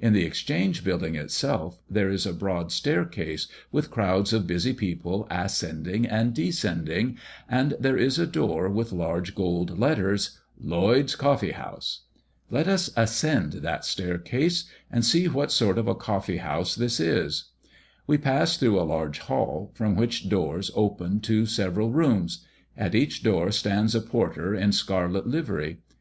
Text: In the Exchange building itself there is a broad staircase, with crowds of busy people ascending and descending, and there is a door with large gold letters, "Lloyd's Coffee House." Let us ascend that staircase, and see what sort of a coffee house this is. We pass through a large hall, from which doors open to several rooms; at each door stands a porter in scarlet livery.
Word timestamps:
In 0.00 0.12
the 0.12 0.24
Exchange 0.24 0.82
building 0.82 1.14
itself 1.14 1.78
there 1.88 2.10
is 2.10 2.26
a 2.26 2.32
broad 2.32 2.72
staircase, 2.72 3.46
with 3.70 3.92
crowds 3.92 4.32
of 4.32 4.44
busy 4.44 4.72
people 4.72 5.28
ascending 5.30 6.04
and 6.04 6.34
descending, 6.34 7.16
and 7.48 7.74
there 7.78 7.96
is 7.96 8.18
a 8.18 8.26
door 8.26 8.68
with 8.68 8.90
large 8.90 9.36
gold 9.36 9.78
letters, 9.78 10.36
"Lloyd's 10.60 11.14
Coffee 11.14 11.52
House." 11.52 12.00
Let 12.50 12.66
us 12.66 12.90
ascend 12.96 13.52
that 13.62 13.84
staircase, 13.84 14.64
and 14.90 15.04
see 15.04 15.28
what 15.28 15.52
sort 15.52 15.78
of 15.78 15.86
a 15.86 15.94
coffee 15.94 16.38
house 16.38 16.74
this 16.74 16.98
is. 16.98 17.50
We 18.04 18.18
pass 18.18 18.56
through 18.56 18.80
a 18.80 18.90
large 18.90 19.20
hall, 19.20 19.70
from 19.74 19.94
which 19.94 20.28
doors 20.28 20.72
open 20.74 21.20
to 21.20 21.46
several 21.46 21.92
rooms; 21.92 22.44
at 22.76 22.96
each 22.96 23.22
door 23.22 23.52
stands 23.52 23.94
a 23.94 24.00
porter 24.00 24.56
in 24.56 24.72
scarlet 24.72 25.28
livery. 25.28 25.78